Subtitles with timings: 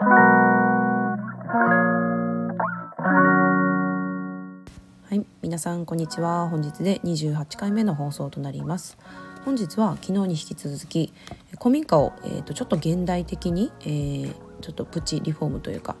[0.00, 0.04] は
[5.10, 6.48] い皆さんこんにちは。
[6.48, 8.96] 本日で28回目の放送となります。
[9.44, 11.12] 本日は昨日に引き続き
[11.60, 15.96] 古民家を、えーと、ちょっと現代的に、えー、ちょっとプチリフォームというか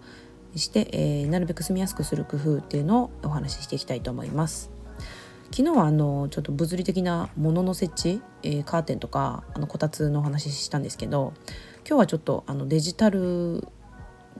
[0.54, 4.70] して、えー、なるべく住みやすくする工夫っていうのをお話ししていきたいと思います。
[5.50, 11.32] 昨日はあのちょっと物理的なものの設置、えー、カーテンとかあのこたつのお話ししたんですけど
[11.84, 13.66] 今日はちょっとあのデジタル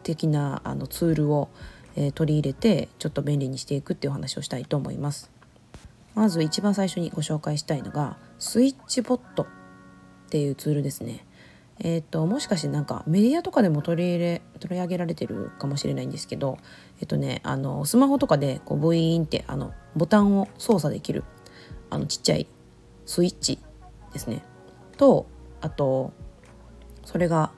[0.08, 1.50] 的なあのツールを、
[1.94, 5.30] えー、取り入れてちょっと便利にしていくっていう話をしたいと思います。
[6.14, 9.46] まず一番最初にご紹介したいのがスイッチボットっ
[10.30, 11.26] ていうツールですね。
[11.80, 16.58] えーと、もしかしてなんかメディアとかでも取り入れ取り上げられてるかもしれないんですけど
[17.00, 21.22] えっ、とねあのスマホとかでこうブイーンってあのボタンを操作できる
[21.88, 22.48] あのちっちゃい
[23.06, 23.60] スイッチ
[24.12, 24.42] ですね
[24.96, 25.26] と
[25.60, 26.12] あと
[27.04, 27.52] それが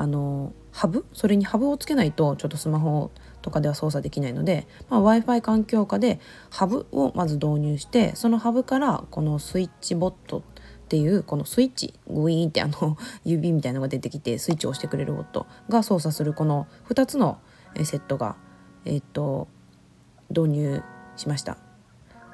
[0.00, 1.04] あのハブ？
[1.12, 3.10] それにハブをつけないとちょっとスマホ
[3.42, 10.42] とかでは操作できないので、まあ、w i f i 環境下でハブをまず導入してそのハブからこのスイッチボットっ
[10.88, 17.38] ていうこのスイッチグイーンってあの 指みたいなのが出てきてスイッチを押してくれるボットが操作するこの2つの
[17.84, 18.36] セットが、
[18.86, 19.48] えっと、
[20.30, 20.82] 導入
[21.16, 21.69] しました。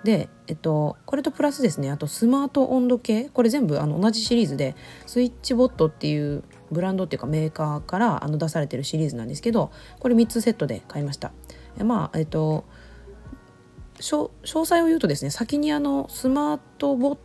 [0.04, 1.90] で、えっと、これとプラスですね。
[1.90, 3.24] あとスマート温度計。
[3.24, 11.32] これ全部あの同じシリーズでスイッチボットっていうブランドっていうかメーカーからあの出されてるシリーズなんですけどこれ3つセットで買いました。
[11.82, 12.64] まあえっと
[13.98, 17.18] 詳細を言うとですね先にあのスマートボッ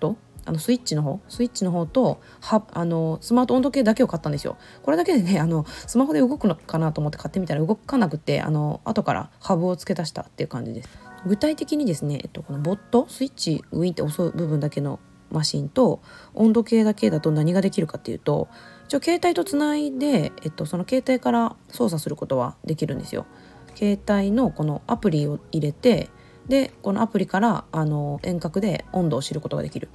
[0.00, 4.58] トあのスイッチの方スイッチの方とはあのスマート温度計だけを買ったんですよ。
[4.82, 11.03] これだけでねあのスマホで動くのかなと思って買ってみたら動かなくてあの後からハブを付け足したっていう感じです。
[11.26, 16.00] 具体的にですね、えっと、このボットスイッチウィンって押す部分だけのマシンと
[16.34, 18.48] 温度計だけだと何ができるかっていうと
[18.86, 23.26] 一応携帯とつないで、えっと、その携帯から操作することはできるんですよ。
[23.74, 26.08] 携帯のこのアプリを入れて
[26.46, 29.88] でこのアプリからあの遠隔で温度を知ることができる。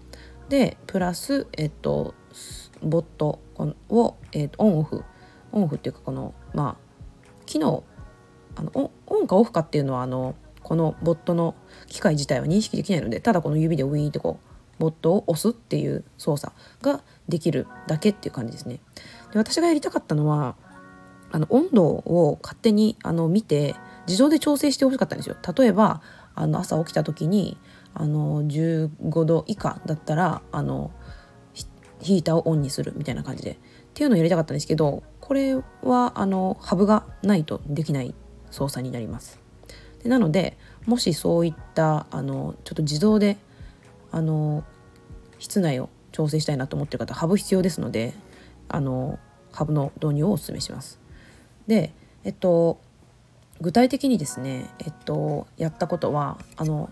[0.49, 2.15] でプラス、えっと、
[2.81, 3.39] ボット
[3.89, 5.03] を、えっと、オンオフ
[5.51, 6.77] オンオフっていうかこのまあ
[7.45, 7.83] 機能
[8.55, 10.35] あのオンかオフかっていうのはあの
[10.69, 11.55] このボットの
[11.87, 16.53] 機械自体は認識できないのでただこの指でウィーンってこうボットを押すっていう操作
[16.83, 18.79] ができるだけっていう感じですね。
[19.31, 20.55] で私がやりたかったのは
[21.31, 23.75] あの温度を勝手にあの見て
[24.07, 25.37] 自動で調整してほしかったんですよ。
[25.57, 26.03] 例えば
[26.35, 27.57] あの朝起きた時に
[27.95, 30.91] あの15度以下だったらあの
[31.99, 33.55] ヒーターをオンにするみたいな感じでっ
[33.95, 38.13] ていうのをやりたかったんですけどこれはあのハブがないとできない
[38.51, 39.48] 操作になります。
[40.03, 43.37] でなのでもしそういったあのちょっと自動で
[44.11, 44.63] あの
[45.39, 48.13] 室内を調整したいなと思ってる方ハブ必要ですので
[48.67, 49.19] あの
[49.51, 50.99] ハブの導入をお勧めします。
[51.67, 51.93] で
[52.23, 52.79] えっと
[53.61, 56.89] 具体的にですねえっとやったことはあの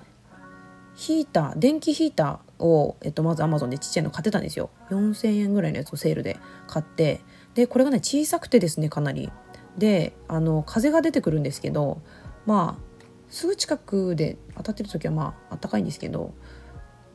[0.95, 7.21] ヒーター電気ヒーターを、えっと、まず Amazon でちっちゃいの買ってたんですよ4,000円ぐらいのやつをセールで買って
[7.53, 9.29] でこれがね小さくてですねかなり
[9.77, 12.01] であの風が出てくるんですけど
[12.47, 12.86] まあ
[13.29, 16.33] すぐ近くで当たってる時はまああったかいんですけど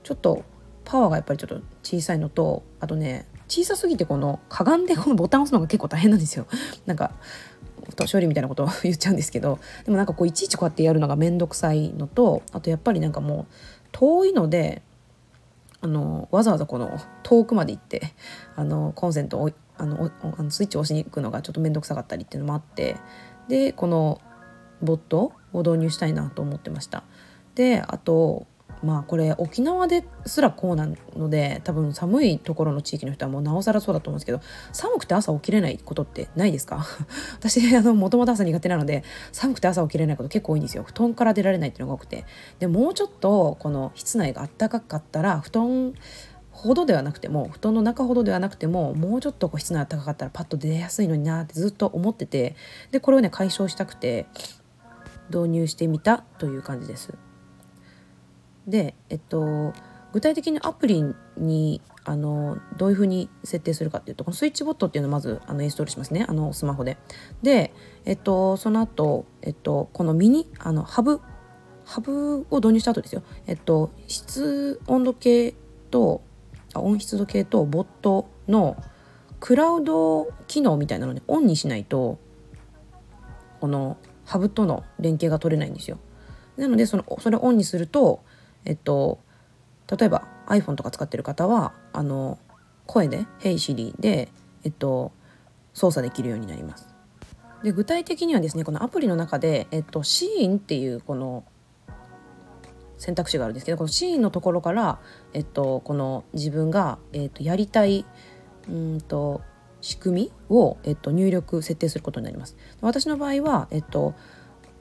[0.03, 0.45] ちょっと
[0.84, 6.47] パワーがやっぱりちょっと小さいのとあとね小さすぎてこのかがんでこのボタン押すのが結構大変なんですよ。
[6.87, 7.12] なんか
[7.97, 13.55] 年寄りみたいなことを 言っちゃうんですけどでもなんかこういちいちこうやってやるのが面倒くさいのとあとやっぱりなんかもう
[13.91, 14.83] 遠いので
[15.81, 18.15] あのわざわざこの遠くまで行って
[18.55, 22.97] あのコンセントをあのあのスイッチを押しに行くのがちょっと面倒くさかったりっていうのもあって
[23.49, 24.21] でこの
[24.81, 27.04] ボットを導入したいなと思ってました。
[27.54, 28.46] であと
[28.82, 34.40] まあこれ沖縄ですらこうなので多分寒いところの地域の人はもうなおさらそうだと思うんですけど
[34.72, 36.84] 寒くて朝起きれないことってないですか？
[37.38, 40.82] 私あのもともと朝苦手なので寒くて朝起きれないこと結構多いんですよ。
[40.82, 42.24] 布団から出られないっていうのが多くて。
[42.58, 45.94] でもうちょっとこの室内が暖かかったら布団
[46.50, 52.56] ほどではなくても布団の中ほどではなくてももうちょっとこう室内暖かかったらパッと出やすいのになってずっと思ってて
[52.90, 54.26] でこれをね解消したくて
[55.37, 57.14] 導入してみたという感じです。
[58.67, 59.73] で、えっと、
[60.12, 61.05] 具体的にアプリ
[61.37, 66.99] にあのどういうふうに設定するかっていうとこのスイッチボットっていうのをまずあのインストールしますねあのスマホで。
[67.43, 67.73] で、
[68.05, 71.20] えっと、その後、えっとこのミニあのハブ
[71.84, 73.23] ハブを導入した後ですよ。
[73.46, 75.55] えっと室温度計
[75.90, 76.23] と
[76.75, 78.76] あ温湿度計とボットの
[79.40, 82.19] クラウド機能みたいなのでオンにしないと
[83.61, 83.96] この
[84.32, 85.99] ハブとの連携が取れないんですよ。
[86.56, 88.25] なのでそのそれをオンにすると
[88.64, 89.19] えっと
[89.94, 92.38] 例えば iPhone とか使ってる方はあの
[92.87, 94.31] 声で「Hey Siri で」
[94.64, 95.12] えっと
[95.75, 96.88] 操作できるようになります。
[97.62, 101.44] で具体的にはですねこのアプリの中で、えっと、シーンっていうこの
[102.96, 104.99] 選択肢があるんですけどこのシーンのところから、
[105.34, 108.06] えっと、この自分が、えっと、やりたい
[108.69, 109.43] うんと
[109.82, 112.56] 仕組みを、えっと、入力設定することになります。
[112.81, 114.14] 私の場合は、えっと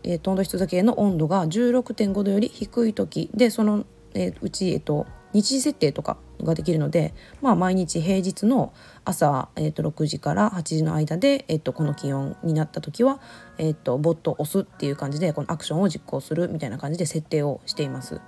[0.03, 8.73] えー、トンド湿度計の温度が16.5度より低い時でその、えー、うち、えっと、日時設定とかができるので、まあ、毎日平日の
[9.05, 13.19] 朝、えー、と6時から8時の間で、えー、とこの気温になった時は、
[13.57, 18.21] えー、とボットを押すっていう感じでこのアクションを実行するみたいな感じで設定をしています。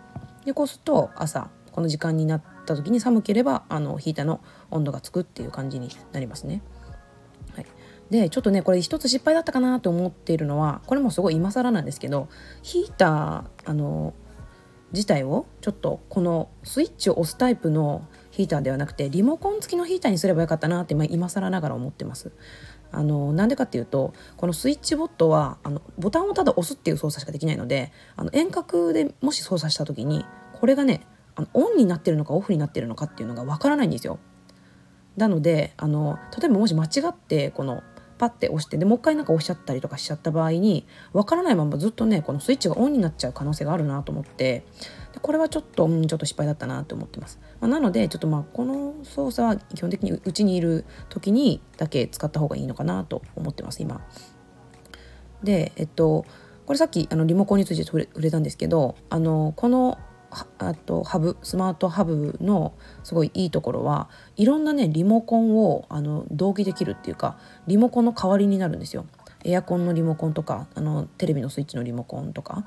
[0.46, 6.62] でこうすると朝この時間になった時に寒ければあのヒーターの温度がつくっていう感じになりますね。
[7.56, 7.66] はい、
[8.10, 12.28] でちょっとねこれ一つ失敗だったかなと思っているのはこれもすごい今更なんですけど
[12.62, 14.14] ヒーターあの
[14.94, 22.32] 自体をちょっとこのスイッチを押すタイプのヒーターではなくてリモコン付きのヒーターにすればよかったなって今更ながら思ってます。
[22.92, 31.02] あのなんでかっていうとこのスイッチボットはあのボタンをただ押すっていう操作しかできないのであの遠隔でもし操作した時にこれがね
[31.36, 34.20] あのオンになってるのかオフになってるのかっていうのがわからないんですよ。
[35.18, 37.84] なのであの例えばもし間違ってこの
[38.18, 44.66] パッて押してでもう一回なんか押しちゃったりとかしちゃった場合にわからないままずっとねこのスイッチがオンになっちゃう可能性があるなと思って
[45.14, 54.02] でこれはちょっと、うん、ちょっと失敗だったなと思ってます、まあ、なのでちょっとまあこの操作は基本的にうちにいる時にだけ使った方がいいのかなと思ってます今
[55.44, 56.26] でえっと
[56.66, 59.98] これさっきあのリモコンについて触れたんですけどあのこの
[60.58, 67.38] あとハブスマートハブのすごいいいところはいろんなねリモコンをあの同期できるっていうか
[67.68, 69.06] リモコンの代わりになるんですよ。
[69.46, 72.66] エアコンのリモコンとかあのテレビのスイッチのリモコンとか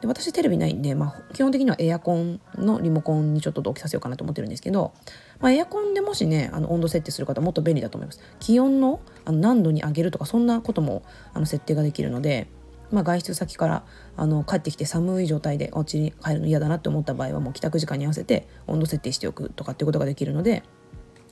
[0.00, 4.92] で私テレビないんで、まあ、基本的にはエアコンのリモコンにちょっと同期させようかなと思ってるんですけど、
[5.40, 11.02] まあ、エアコンでもしねあの温度設定する方もっと便利だと思います気温のあの何度に上げるとかそんなことも
[11.32, 12.48] あの設定ができるので
[12.90, 13.84] まあ、外出先から
[14.16, 20.62] あの帰ってきて寒い状態でお家に帰るの嫌だなって思った場合はもう帰宅時間に合わせて温度設定しておくとかっていうことができるので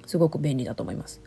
[0.06, 1.23] すごく便利だと思います。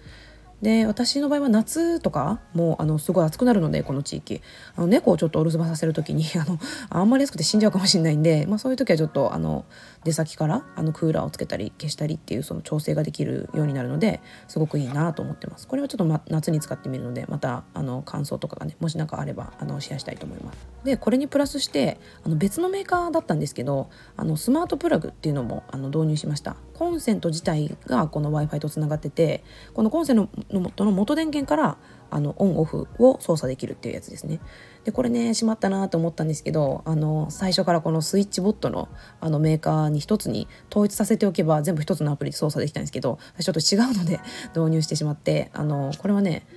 [0.61, 4.41] で私の場合は夏とかもうあのすごい暑くなるのでこの地域。
[4.75, 6.59] あの猫をちょっとお留守番させる時に あの
[6.89, 9.65] あんまり安くて死んじゃうかもしれないんで、まあ、そういう時はちょっとあの
[10.03, 15.67] 出先からあのクーラーをつけたり消したりっていうその調整ができるようになるのですごくいいなと思ってます。
[15.67, 20.67] これはちょっと、ま、夏に使ってみるのでまたあの感想とかがねもし何かあればあのシェアしたいと思います。
[20.83, 26.55] でこれにプラスしてあの別のメーカーだったんですけどあのスマートプラグっていうのもあの導入しました。
[26.73, 29.43] コンセント自体がこの w i f i とつながってて
[29.73, 31.77] このコンセントの元の元電源から
[32.09, 34.39] あのオンオフを操作できるっていうやつですね。
[34.85, 38.87] でこれねしまったなと思ったんですけどあの最初からこのスイッチボットの
[39.19, 44.21] あのメーカーに一つに統一させておけば全部一つのアプリで操作できたんですけどちょっと違うので
[44.55, 46.47] 導入してしまってあのこれはね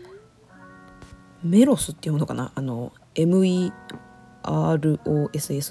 [1.43, 2.53] メロスっていうものかな？
[2.55, 3.73] あの MEROSS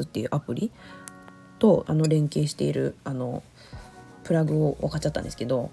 [0.03, 0.71] っていうアプリ？
[1.59, 3.43] とあの連携しているあの
[4.23, 5.71] プラグを分かっちゃったんですけど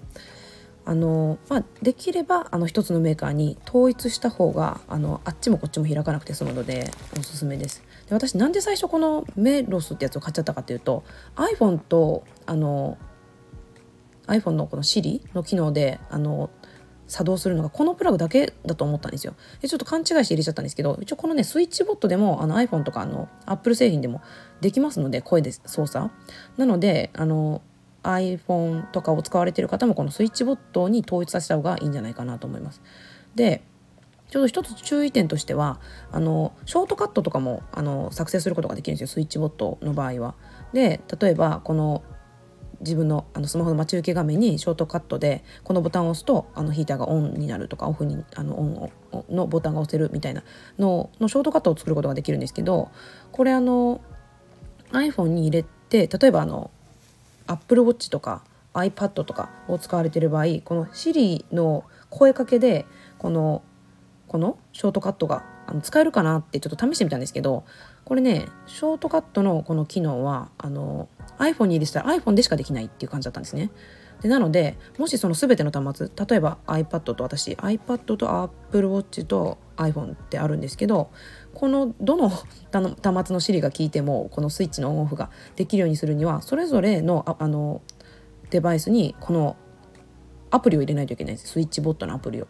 [0.87, 6.89] あの、まあ、できればあの一つのメーカーに統一した方があのあっちもこっちも開かなくて済むので
[7.19, 7.83] おすすめです。
[8.07, 11.03] で私なんで最初このメロスってやつを買っちゃったかっていうと
[11.35, 12.97] iPhone とあの
[14.27, 16.49] iPhone のこの Siri の機能であの
[17.07, 19.35] 作動するのがこのプラグだけだと思ったんですよ。
[19.61, 24.21] でちょっと勘違いして入れちゃったんですけど一応このねスイッチボットでもあの iPhone とかあの Apple 製品でも
[24.61, 26.09] できますので声で操作。
[26.55, 27.61] なのであの
[28.03, 32.81] iPhone とかを使われている方もこのスイッチボットに統一させた方がいいんじゃないかなと思います。
[33.35, 33.63] で
[34.29, 35.79] ちょうど一つ注意点としては
[36.11, 40.35] あのショートカットとかもあの作成することができるんですよスイッチボットの場合は。
[40.73, 42.03] で例えばこの
[42.81, 48.91] 自分のあのスマホの待ち受け画面にショートカットでこのボタンを押すとあのヒーターがオンになるとかオフにあのオン
[49.29, 50.43] のボタンが押せるみたいな
[50.77, 52.91] ののショートカットを作ることができるんですけど
[53.31, 54.01] これあの
[54.91, 56.69] iPhone に入れて例えばあの
[57.47, 62.85] Apple Watch とか iPad とかを使われている場合この Siri の声かけで
[63.17, 63.63] この
[64.27, 67.65] このショートカットがあの使えるかなってちょっと試してみたんですけど
[68.05, 73.71] これねショートカットのこの機能はあの iPhone に入れてたら iPhone でしかできないっていう感じだったんですね。
[74.21, 81.11] でなのでもしその全ての端末例えば iPad と私 iPad と Apple Watch と iPhone ってあるんですけど
[81.57, 87.81] このどの端末の Siri が効いてもこのスイッチのオンオフができるようにするにはそれぞれのああの
[88.51, 89.57] デバイスにこの
[90.51, 92.47] アプリを入れないといけないですスイッチボットのアプリを。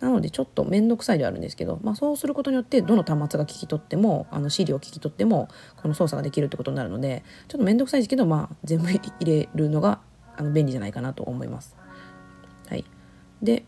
[0.00, 10.00] なのでちょっと面倒くさいではあるんですけど、まあ、そうすることによってどの端末が聞き取ってもあの Siri を聞き取ってもこの操作ができるってことになるのでちょっと面倒くさいですけど、まあ、全部入れるのが
[10.36, 11.76] あの便利じゃないかなと思います。
[12.66, 12.84] はい、
[13.42, 13.64] で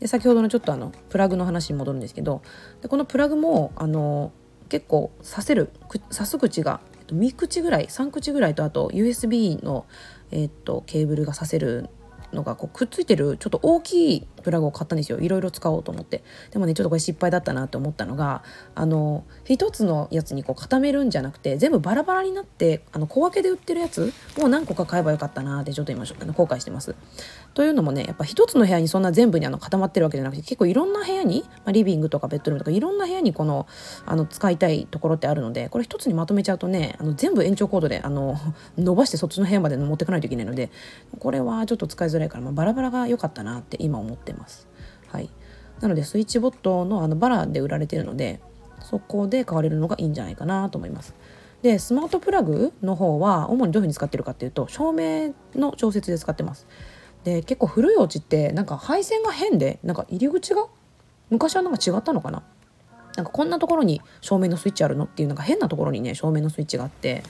[0.00, 2.42] で先ほどのちょっとあのプラグの話に戻るんですけど
[2.82, 4.32] でこのプラグもあの
[4.68, 5.70] 結構刺せる
[6.10, 9.86] 刺す口が3口ぐらい3口ぐらいとあと USB の、
[10.30, 11.88] えー、っとケーブルが刺せる
[12.32, 15.18] のがこうくっついてるちょっと大きいプラグを買ったんですよ。
[15.18, 16.22] いろいろ使おうと思って。
[16.52, 18.44] でもねちょっとこれ失敗だったなって思ったのが
[18.76, 26.94] あの一つのやつにこう固めるんじゃなくて全部バラバラになってあの小分けで売ってるやつを何個か買えばよかったなってちょっと今あの後悔してます。
[27.54, 33.66] というのもねやっぱ一つの部屋にそんな全部にあの固まってるわけじゃなくて結構いろんな部屋に、まあ、リビングとかベッドルームとかいろんな部屋にこの
[34.04, 38.38] あの使いたいところってあるのでこれ一つにまとめちゃうとねあの全部延長コードであの
[38.76, 40.70] 伸ばしてそっちの部屋まで持ってかないといけないので
[41.18, 44.35] これはちょっと使いづらいから、まあ、バラバラが良かったなって今思ってます。
[45.08, 45.30] はい、
[45.80, 48.40] なのでスイッチボットのあのバラで売られてるので
[48.80, 51.14] そこで買われるのがいいんじゃないかなと思います。
[51.62, 56.66] でスマートプラグの方は主にどういうふうに使ってるかっていうと照明の調節で使ってます。
[57.24, 60.66] で結構古いお家ってなんか配線が変でなんか入り口が
[61.30, 62.44] 昔はなんか違ったのかな？
[63.16, 67.22] なんかこんなところに照明のスイッチあるのっていうなんか変なところにね照明のスイッチがあって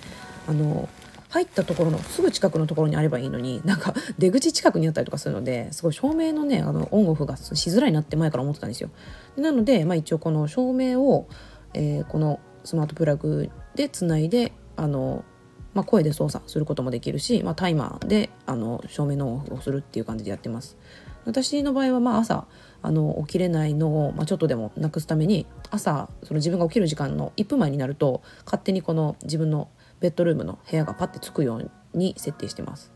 [0.48, 0.88] あの
[1.28, 8.90] 入ったところのすぐ近くのところにあればいいのになんか出口近くにあったりとかするのですごい照明のねあのオンオフがしづらいなって前から思ってたんですよ。
[9.36, 11.28] なので、まあ、一応この照明を、
[11.74, 15.24] えー、このスマートプラグでつないであの
[15.76, 20.78] まあ、声で操作することもできるし、まあ、タイマーであの照明のオフをするっていう感じでやってます。
[21.26, 22.46] 私の場合はまあ朝
[22.80, 29.68] あの起きれないのを、まあ、ちょっとでもなくすために朝その自分が起きる時間の1分前になると勝手にこの自分の
[30.00, 32.92] ベッドルームの部屋がパッてつくように設定してます。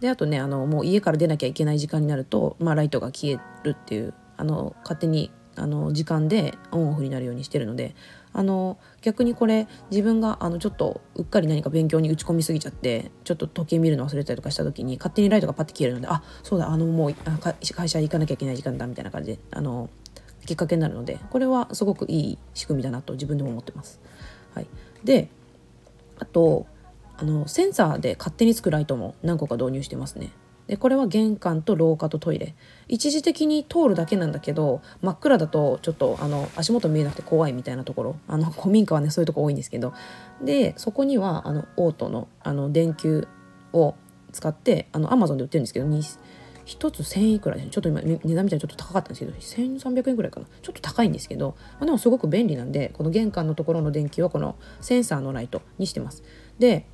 [0.00, 7.94] であとねあのもう家から出なきゃいけない時間になると、まあ、ライトが消えるっていうあの勝手にあの時間でオンオフになるようにしてるので
[8.32, 17.14] あの逆にこれ自分があのちょっとうっかり何か勉強に打ち込みすぎちゃってちょっと時計見るの忘れたりとかした時に勝手にライトがパッて消えるのであそうだあのもう
[17.74, 19.90] 会社行かなきゃいけない時間だみたいな感じであの
[20.46, 24.00] きっかけになるのでこれはすごくいい仕組みだなと自分でも思ってます。
[24.54, 24.66] はい、
[25.04, 25.28] で
[26.20, 26.66] あと
[27.16, 30.30] あのセンサーで勝手につくライトも何個か導入してますね。
[30.68, 32.54] でこれは玄関と廊下とトイレ。
[32.86, 38.16] 一時的に通るだけなんだけど真っ暗だとちょっとあの足元見えなくて怖いみたいなところ。
[38.28, 39.92] あの古民家はねそういうとこ多いんですけど。
[40.42, 43.26] でそこにはあのオートのあの電球
[43.72, 43.94] を
[44.32, 45.86] 使ってあのアマゾンで売ってるんですけど
[46.70, 50.46] 1つ1000いくらでちょっと今値段みたいにちょっと高かったんですけど1300円くらいかな。
[50.62, 56.22] ちょっと高いんですけど、まあ、でもすごく便利なんでこの玄関のところの電球はこのセンサーのライトにしてます。
[56.58, 56.86] で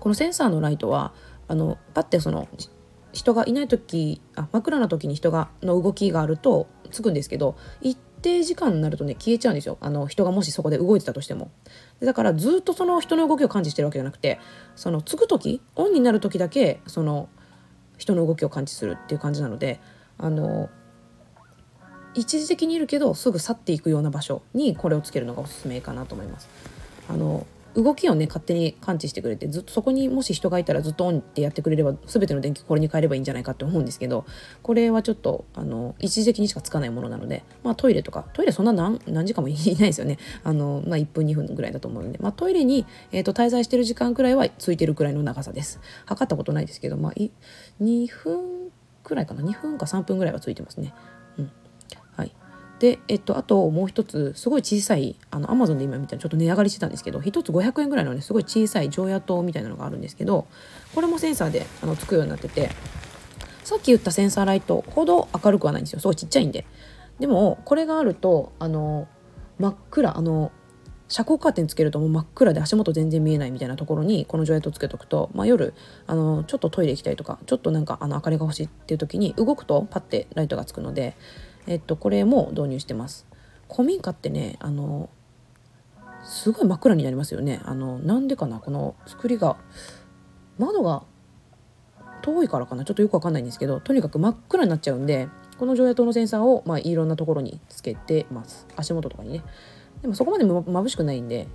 [0.00, 1.14] このセンサーのライトは
[1.46, 2.48] あのパッてその
[3.12, 9.78] 人がいない時あ真っ暗な時に人がの動きがあるとつくんですけど一定時間になるとね消えちゃうんですよ。
[9.80, 11.52] あの人がもしそこで動いてたとしても。
[12.00, 14.40] だからずっとその人の動きを感知してるわけじゃなくて
[14.74, 17.28] そのつく時オンになる時だけその
[17.96, 19.80] 人の動きを感知するっていう感じなので
[20.18, 20.68] あの
[22.14, 26.48] 一時的にいるけどすぐ去っていくような場所にこれをつけるのがおすすめかなと思います。
[27.08, 34.24] あの動きをね勝手に感知してくれてずっとそこにもし人がいたらずっとオンってやってくれれば全ての電気これに変えればいいんじゃないかって思うんですけど
[34.62, 40.18] これはちょっとあの一時的にしかつかないものなので、まあ、トイレとかトイレそんな何時間もいないですよね。
[40.42, 45.80] あの、まあ、1分2分ぐらいだと思うので、まあ、トイレに、えーと、滞在してる時間くらいはついてるくらいの長さです。
[46.06, 47.12] 測ったことないですけど、まあ、
[47.82, 48.70] 2分
[49.02, 50.92] くらいかな？2分か3分ぐらいはついてますね。
[52.78, 60.46] で、えっと、あともう一つすごい小さいあのアマゾンで今見たらちょっと値上がりしてたんですけど1つ500円ぐらいのねすごい小さい常夜灯みたいなのがあるんですけど
[60.94, 62.70] これもセンサーであのつくようになってて
[63.64, 65.98] さっき言ったセンサーライトほど明るくはないんですよ。
[65.98, 66.64] すごいちっちゃいんで。
[67.18, 69.08] でもこれがあるとあの
[69.58, 70.52] 真っ暗あの
[71.08, 75.72] 遮光カーテンつけるともう真っ暗で足元全然見えないみたいなところにこの常夜灯つけとくと、まあ、夜
[76.06, 81.16] あのちょっとトイレ行きたいとかちょっとなんかあの明かりが欲しいっていう時に動くとパッてライトがつくので
[81.66, 83.26] えっと、これも導入してます。
[83.70, 85.08] 古民家ってねあの
[86.22, 87.60] すごい真っ暗になりますよね。
[87.64, 89.56] あのなんでかなこの作りが
[90.58, 91.02] 窓が
[92.22, 99.42] 遠いからかなちょっとよくわかんないんですけどとにかく真っ暗になっちゃうんでこの常夜灯のセンサーを、まあ、いろんなところにつけてます足元とかにね
[100.02, 101.46] でもそこまでま眩しくないんで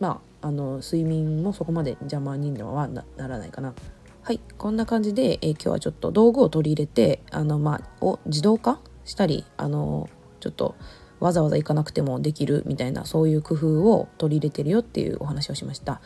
[0.00, 3.74] まああの睡眠もそこまで邪魔にはならないかな
[4.22, 10.08] はいこんな感じで、えー、今日はちょっと道具を取り入れてあの、まあ、を自動化したりあの
[10.40, 10.74] ちょっと
[11.20, 16.00] わざわざ行かなくてもできるみたいなそういう工夫を取り入れてるよっていうお話をしました。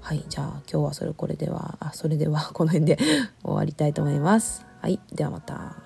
[0.00, 2.98] はいじゃあ今日はそれこれではあそれではこの辺で
[3.44, 4.64] 終わりたいと思います。
[4.80, 5.76] はいではまた。